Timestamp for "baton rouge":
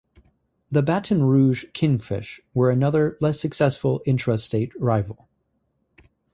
0.81-1.63